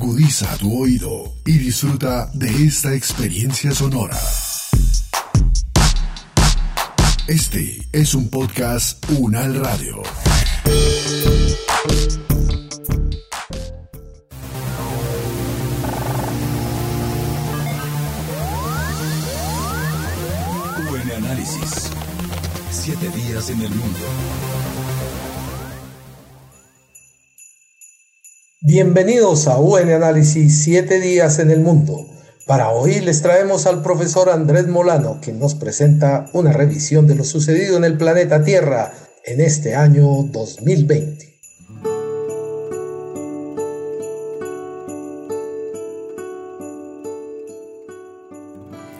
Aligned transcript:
Agudiza 0.00 0.56
tu 0.58 0.80
oído 0.80 1.34
y 1.44 1.58
disfruta 1.58 2.30
de 2.32 2.66
esta 2.66 2.94
experiencia 2.94 3.72
sonora. 3.72 4.16
Este 7.26 7.80
es 7.90 8.14
un 8.14 8.28
podcast 8.28 9.04
Unal 9.18 9.56
Radio. 9.56 10.00
UN 20.92 21.10
Análisis. 21.16 21.90
Siete 22.70 23.08
días 23.08 23.50
en 23.50 23.62
el 23.62 23.70
mundo. 23.70 23.98
Bienvenidos 28.70 29.48
a 29.48 29.58
UN 29.58 29.92
Análisis 29.92 30.62
7 30.64 31.00
días 31.00 31.38
en 31.38 31.50
el 31.50 31.60
mundo. 31.60 32.06
Para 32.46 32.68
hoy 32.68 33.00
les 33.00 33.22
traemos 33.22 33.64
al 33.64 33.80
profesor 33.80 34.28
Andrés 34.28 34.68
Molano, 34.68 35.22
que 35.22 35.32
nos 35.32 35.54
presenta 35.54 36.26
una 36.34 36.52
revisión 36.52 37.06
de 37.06 37.14
lo 37.14 37.24
sucedido 37.24 37.78
en 37.78 37.84
el 37.84 37.96
planeta 37.96 38.44
Tierra 38.44 38.92
en 39.24 39.40
este 39.40 39.74
año 39.74 40.04
2020. 40.24 41.38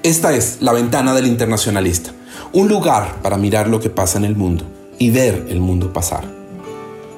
Esta 0.02 0.34
es 0.34 0.62
la 0.62 0.72
ventana 0.72 1.12
del 1.12 1.26
internacionalista, 1.26 2.12
un 2.54 2.68
lugar 2.68 3.20
para 3.20 3.36
mirar 3.36 3.68
lo 3.68 3.80
que 3.80 3.90
pasa 3.90 4.16
en 4.16 4.24
el 4.24 4.34
mundo 4.34 4.64
y 4.98 5.10
ver 5.10 5.44
el 5.50 5.60
mundo 5.60 5.92
pasar. 5.92 6.24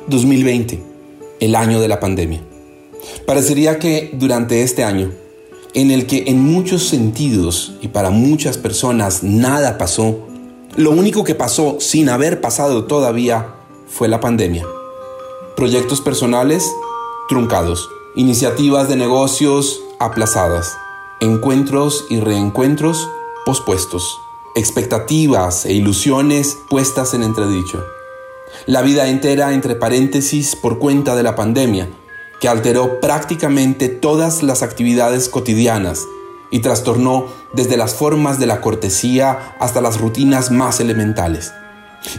2020 0.09 0.90
el 1.41 1.57
año 1.57 1.81
de 1.81 1.89
la 1.89 2.01
pandemia. 2.01 2.43
Parecería 3.27 3.79
que 3.79 4.11
durante 4.13 4.63
este 4.63 4.85
año, 4.85 5.11
en 5.75 5.91
el 5.91 6.07
que 6.07 6.25
en 6.27 6.41
muchos 6.41 6.85
sentidos 6.85 7.75
y 7.81 7.89
para 7.89 8.11
muchas 8.11 8.59
personas 8.59 9.23
nada 9.23 9.79
pasó, 9.79 10.19
lo 10.77 10.91
único 10.91 11.25
que 11.25 11.35
pasó 11.35 11.79
sin 11.81 12.09
haber 12.09 12.41
pasado 12.41 12.85
todavía 12.85 13.55
fue 13.89 14.09
la 14.09 14.21
pandemia. 14.21 14.67
Proyectos 15.57 16.01
personales 16.01 16.65
truncados, 17.29 17.89
iniciativas 18.17 18.89
de 18.89 18.97
negocios 18.97 19.81
aplazadas, 19.99 20.77
encuentros 21.21 22.07
y 22.11 22.21
reencuentros 22.21 23.09
pospuestos, 23.45 24.19
expectativas 24.57 25.65
e 25.65 25.73
ilusiones 25.73 26.59
puestas 26.69 27.15
en 27.15 27.23
entredicho 27.23 27.83
la 28.67 28.83
vida 28.83 29.09
entera 29.09 29.53
entre 29.53 29.75
paréntesis 29.75 30.57
por 30.57 30.79
cuenta 30.79 31.17
de 31.17 31.23
la 31.23 31.35
pandemia, 31.35 31.89
que 32.41 32.49
alteró 32.49 33.01
prácticamente 33.01 33.89
todas 33.89 34.43
las 34.43 34.63
actividades 34.63 35.29
cotidianas 35.29 36.07
y 36.51 36.61
trastornó 36.61 37.27
desde 37.53 37.77
las 37.77 37.95
formas 37.95 38.39
de 38.39 38.47
la 38.47 38.61
cortesía 38.61 39.57
hasta 39.61 39.81
las 39.81 40.01
rutinas 40.01 40.51
más 40.51 40.81
elementales. 40.81 41.53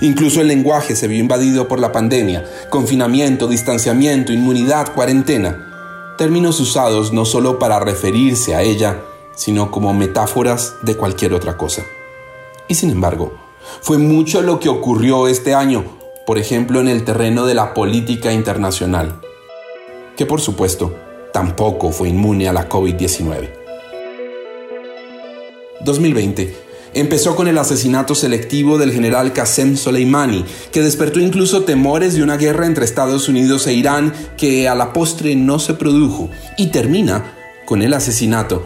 Incluso 0.02 0.42
el 0.42 0.48
lenguaje 0.48 0.96
se 0.96 1.08
vio 1.08 1.20
invadido 1.20 1.68
por 1.68 1.80
la 1.80 1.92
pandemia, 1.92 2.46
confinamiento, 2.70 3.48
distanciamiento, 3.48 4.32
inmunidad, 4.32 4.94
cuarentena, 4.94 6.14
términos 6.18 6.60
usados 6.60 7.12
no 7.14 7.26
solo 7.26 7.58
para 7.58 7.80
referirse 7.80 8.54
a 8.54 8.62
ella, 8.62 9.02
sino 9.36 9.72
como 9.72 9.94
metáforas 9.94 10.76
de 10.84 10.96
cualquier 10.96 11.34
otra 11.34 11.58
cosa. 11.58 11.84
Y 12.68 12.76
sin 12.76 12.92
embargo, 12.92 13.34
fue 13.82 13.98
mucho 13.98 14.42
lo 14.42 14.60
que 14.60 14.70
ocurrió 14.70 15.28
este 15.28 15.56
año 15.56 16.01
por 16.26 16.38
ejemplo 16.38 16.80
en 16.80 16.88
el 16.88 17.04
terreno 17.04 17.46
de 17.46 17.56
la 17.56 17.74
política 17.74 18.32
internacional, 18.32 19.20
que 20.16 20.26
por 20.26 20.42
supuesto 20.42 20.96
tampoco 21.34 21.92
fue 21.92 22.10
inmune 22.10 22.48
a 22.48 22.54
la 22.54 22.70
COVID-19. 22.70 23.50
2020 25.84 26.56
empezó 26.94 27.36
con 27.36 27.48
el 27.48 27.58
asesinato 27.58 28.16
selectivo 28.16 28.78
del 28.78 28.92
general 28.92 29.34
Qasem 29.34 29.78
Soleimani, 29.78 30.46
que 30.72 30.82
despertó 30.82 31.20
incluso 31.20 31.64
temores 31.64 32.16
de 32.16 32.24
una 32.24 32.38
guerra 32.38 32.66
entre 32.66 32.86
Estados 32.86 33.30
Unidos 33.30 33.66
e 33.68 33.74
Irán 33.74 34.14
que 34.38 34.68
a 34.68 34.76
la 34.76 34.94
postre 34.94 35.36
no 35.36 35.60
se 35.60 35.74
produjo, 35.74 36.30
y 36.58 36.68
termina 36.68 37.34
con 37.66 37.82
el 37.82 37.94
asesinato, 37.94 38.66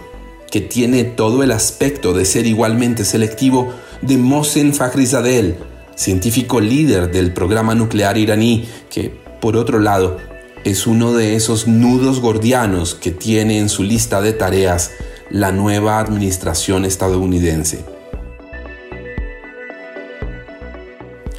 que 0.50 0.62
tiene 0.62 1.04
todo 1.04 1.44
el 1.44 1.52
aspecto 1.52 2.14
de 2.14 2.26
ser 2.26 2.48
igualmente 2.48 3.06
selectivo, 3.06 3.74
de 4.02 4.18
Mohsen 4.18 4.74
Fakhrizadeh, 4.74 5.56
científico 5.96 6.60
líder 6.60 7.12
del 7.12 7.34
programa 7.34 7.74
nuclear 7.74 8.18
iraní, 8.18 8.68
que, 8.90 9.14
por 9.42 9.58
otro 9.58 9.80
lado, 9.80 10.18
es 10.64 10.88
uno 10.88 11.14
de 11.14 11.36
esos 11.36 11.68
nudos 11.68 12.20
gordianos 12.20 12.96
que 12.96 13.12
tiene 13.12 13.60
en 13.60 13.70
su 13.70 13.84
lista 13.84 14.22
de 14.22 14.34
tareas 14.34 14.92
la 15.30 15.52
nueva 15.52 16.00
administración 16.00 16.86
estadounidense. 16.86 17.86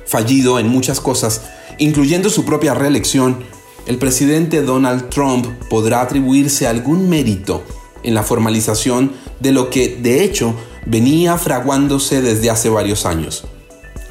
Fallido 0.07 0.59
en 0.59 0.69
muchas 0.69 1.01
cosas, 1.01 1.43
incluyendo 1.79 2.31
su 2.31 2.45
propia 2.45 2.75
reelección, 2.75 3.39
el 3.87 3.99
presidente 3.99 4.63
Donald 4.63 5.09
Trump 5.11 5.47
podrá 5.69 6.01
atribuirse 6.01 6.67
algún 6.67 7.09
mérito 7.09 7.65
en 8.03 8.15
la 8.15 8.23
formalización 8.23 9.13
de 9.41 9.53
lo 9.53 9.71
que, 9.71 9.97
de 10.01 10.25
hecho, 10.25 10.55
venía 10.87 11.37
fraguándose 11.37 12.23
desde 12.23 12.51
hace 12.51 12.69
varios 12.69 13.05
años 13.07 13.45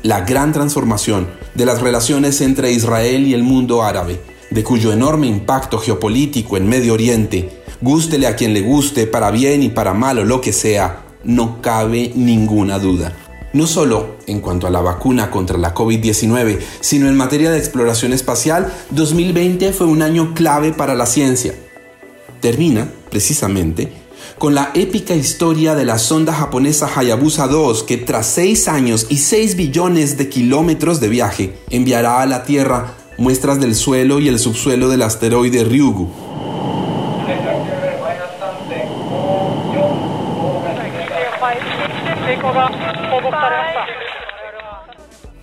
la 0.05 0.21
gran 0.21 0.53
transformación 0.53 1.27
de 1.55 1.65
las 1.65 1.81
relaciones 1.81 2.39
entre 2.41 2.71
Israel 2.71 3.25
y 3.25 3.33
el 3.33 3.41
mundo 3.41 3.81
árabe, 3.81 4.21
de 4.51 4.63
cuyo 4.63 4.93
enorme 4.93 5.25
impacto 5.25 5.79
geopolítico 5.79 6.57
en 6.57 6.69
Medio 6.69 6.93
Oriente, 6.93 7.63
gústele 7.81 8.27
a 8.27 8.35
quien 8.35 8.53
le 8.53 8.61
guste, 8.61 9.07
para 9.07 9.31
bien 9.31 9.63
y 9.63 9.69
para 9.69 9.95
mal 9.95 10.19
o 10.19 10.23
lo 10.23 10.41
que 10.41 10.53
sea, 10.53 11.05
no 11.23 11.59
cabe 11.59 12.11
ninguna 12.13 12.77
duda. 12.77 13.13
No 13.53 13.65
solo 13.65 14.17
en 14.27 14.41
cuanto 14.41 14.67
a 14.67 14.69
la 14.69 14.81
vacuna 14.81 15.31
contra 15.31 15.57
la 15.57 15.73
COVID-19, 15.73 16.59
sino 16.81 17.09
en 17.09 17.17
materia 17.17 17.49
de 17.49 17.57
exploración 17.57 18.13
espacial, 18.13 18.71
2020 18.91 19.73
fue 19.73 19.87
un 19.87 20.03
año 20.03 20.35
clave 20.35 20.71
para 20.71 20.93
la 20.93 21.07
ciencia. 21.07 21.55
Termina, 22.41 22.91
precisamente, 23.09 23.91
con 24.37 24.53
la 24.53 24.71
épica 24.73 25.15
historia 25.15 25.75
de 25.75 25.85
la 25.85 25.97
sonda 25.97 26.33
japonesa 26.33 26.89
Hayabusa 26.93 27.47
2 27.47 27.83
que 27.83 27.97
tras 27.97 28.27
6 28.27 28.67
años 28.67 29.07
y 29.09 29.17
6 29.17 29.55
billones 29.55 30.17
de 30.17 30.29
kilómetros 30.29 30.99
de 30.99 31.07
viaje 31.07 31.57
enviará 31.69 32.21
a 32.21 32.25
la 32.25 32.43
Tierra 32.43 32.95
muestras 33.17 33.61
del 33.61 33.75
suelo 33.75 34.19
y 34.19 34.27
el 34.27 34.39
subsuelo 34.39 34.89
del 34.89 35.03
asteroide 35.03 35.63
Ryugu. 35.63 36.09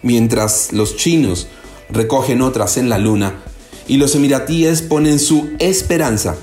Mientras 0.02 0.72
los 0.72 0.96
chinos 0.96 1.48
recogen 1.88 2.42
otras 2.42 2.76
en 2.76 2.88
la 2.88 2.98
Luna 2.98 3.34
y 3.88 3.96
los 3.96 4.14
emiratíes 4.14 4.82
ponen 4.82 5.18
su 5.18 5.50
esperanza, 5.58 6.36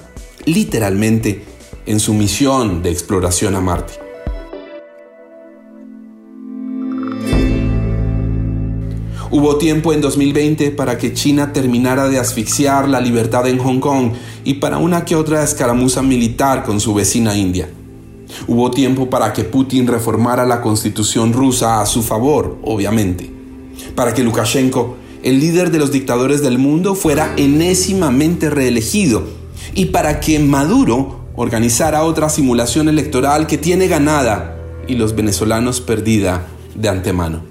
literalmente, 0.46 1.49
en 1.90 2.00
su 2.00 2.14
misión 2.14 2.84
de 2.84 2.92
exploración 2.92 3.56
a 3.56 3.62
Marte. 3.62 3.94
Hubo 9.32 9.58
tiempo 9.58 9.92
en 9.92 10.00
2020 10.00 10.70
para 10.70 11.00
que 11.00 11.14
China 11.16 11.52
terminara 11.52 12.08
de 12.08 12.20
asfixiar 12.20 12.88
la 12.88 13.02
libertad 13.02 13.48
en 13.48 13.58
Hong 13.58 13.80
Kong 13.80 14.12
y 14.44 14.56
para 14.56 14.78
una 14.78 15.04
que 15.04 15.16
otra 15.16 15.44
escaramuza 15.44 16.04
militar 16.04 16.64
con 16.64 16.80
su 16.80 16.94
vecina 16.94 17.36
India. 17.36 17.68
Hubo 18.48 18.70
tiempo 18.70 19.10
para 19.10 19.34
que 19.34 19.44
Putin 19.44 19.88
reformara 19.88 20.46
la 20.46 20.62
constitución 20.62 21.34
rusa 21.34 21.82
a 21.82 21.88
su 21.88 22.04
favor, 22.04 22.60
obviamente. 22.62 23.32
Para 23.96 24.14
que 24.14 24.24
Lukashenko, 24.24 24.96
el 25.24 25.40
líder 25.40 25.72
de 25.72 25.80
los 25.80 25.92
dictadores 25.92 26.44
del 26.44 26.60
mundo, 26.60 26.94
fuera 26.94 27.34
enésimamente 27.36 28.52
reelegido. 28.52 29.24
Y 29.74 29.86
para 29.86 30.20
que 30.20 30.38
Maduro 30.38 31.19
organizara 31.42 32.04
otra 32.04 32.28
simulación 32.28 32.90
electoral 32.90 33.48
que 33.48 33.58
tiene 33.58 33.88
ganada 33.88 34.58
y 34.90 34.96
los 34.96 35.16
venezolanos 35.16 35.80
perdida 35.80 36.48
de 36.76 36.90
antemano. 36.90 37.44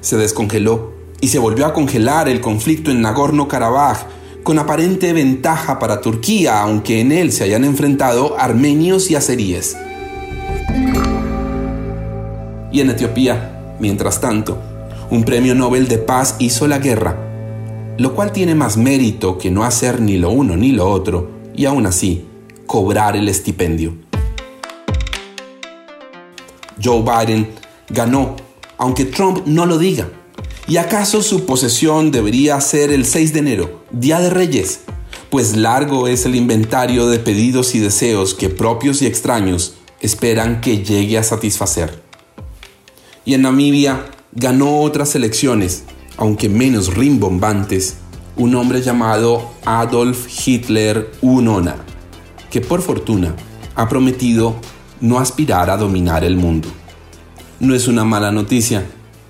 Se 0.00 0.16
descongeló 0.16 0.94
y 1.20 1.28
se 1.28 1.38
volvió 1.38 1.66
a 1.66 1.74
congelar 1.74 2.30
el 2.30 2.40
conflicto 2.40 2.90
en 2.90 3.02
Nagorno-Karabaj 3.02 4.06
con 4.42 4.58
aparente 4.58 5.12
ventaja 5.12 5.78
para 5.78 6.00
Turquía, 6.00 6.62
aunque 6.62 7.02
en 7.02 7.12
él 7.12 7.30
se 7.30 7.44
hayan 7.44 7.64
enfrentado 7.64 8.34
armenios 8.38 9.10
y 9.10 9.16
azeríes. 9.16 9.76
Y 12.72 12.80
en 12.80 12.88
Etiopía, 12.88 13.76
mientras 13.78 14.22
tanto, 14.22 14.56
un 15.10 15.24
premio 15.24 15.54
Nobel 15.54 15.86
de 15.86 15.98
paz 15.98 16.36
hizo 16.38 16.66
la 16.66 16.78
guerra, 16.78 17.14
lo 17.98 18.14
cual 18.14 18.32
tiene 18.32 18.54
más 18.54 18.78
mérito 18.78 19.36
que 19.36 19.50
no 19.50 19.64
hacer 19.64 20.00
ni 20.00 20.16
lo 20.16 20.30
uno 20.30 20.56
ni 20.56 20.72
lo 20.72 20.88
otro, 20.88 21.28
y 21.54 21.66
aún 21.66 21.84
así 21.84 22.24
cobrar 22.68 23.16
el 23.16 23.28
estipendio. 23.28 23.96
Joe 26.80 27.02
Biden 27.02 27.50
ganó, 27.88 28.36
aunque 28.76 29.04
Trump 29.04 29.44
no 29.46 29.66
lo 29.66 29.76
diga. 29.78 30.08
¿Y 30.68 30.76
acaso 30.76 31.22
su 31.22 31.46
posesión 31.46 32.12
debería 32.12 32.60
ser 32.60 32.92
el 32.92 33.04
6 33.04 33.32
de 33.32 33.38
enero, 33.40 33.84
Día 33.90 34.20
de 34.20 34.30
Reyes? 34.30 34.82
pues 35.30 35.56
largo 35.56 36.08
es 36.08 36.24
el 36.24 36.34
inventario 36.34 37.06
de 37.06 37.18
pedidos 37.18 37.74
y 37.74 37.80
deseos 37.80 38.34
que 38.34 38.48
propios 38.48 39.02
y 39.02 39.06
extraños 39.06 39.74
esperan 40.00 40.60
que 40.60 40.82
llegue 40.82 41.18
a 41.18 41.22
satisfacer. 41.22 42.02
Y 43.24 43.34
en 43.34 43.42
Namibia 43.42 44.06
ganó 44.32 44.80
otras 44.80 45.14
elecciones, 45.14 45.84
aunque 46.16 46.48
menos 46.48 46.94
rimbombantes, 46.94 47.96
un 48.36 48.54
hombre 48.54 48.80
llamado 48.80 49.50
Adolf 49.66 50.28
Hitler 50.46 51.10
Unona, 51.20 51.76
que 52.50 52.60
por 52.60 52.82
fortuna 52.82 53.34
ha 53.74 53.88
prometido 53.88 54.56
no 55.00 55.18
aspirar 55.18 55.70
a 55.70 55.76
dominar 55.76 56.24
el 56.24 56.36
mundo. 56.36 56.68
No 57.60 57.74
es 57.74 57.88
una 57.88 58.04
mala 58.04 58.32
noticia 58.32 58.84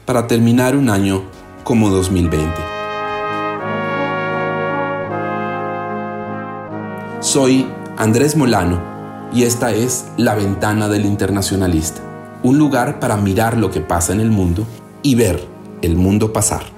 para 0.06 0.26
terminar 0.26 0.76
un 0.76 0.90
año 0.90 1.22
como 1.64 1.90
2020. 1.90 2.48
Soy 7.20 7.66
Andrés 7.96 8.36
Molano 8.36 8.80
y 9.34 9.42
esta 9.42 9.72
es 9.72 10.06
La 10.16 10.34
Ventana 10.34 10.88
del 10.88 11.04
Internacionalista, 11.04 12.00
un 12.42 12.58
lugar 12.58 13.00
para 13.00 13.16
mirar 13.16 13.58
lo 13.58 13.70
que 13.70 13.80
pasa 13.80 14.12
en 14.12 14.20
el 14.20 14.30
mundo 14.30 14.66
y 15.02 15.14
ver 15.14 15.46
el 15.82 15.96
mundo 15.96 16.32
pasar. 16.32 16.77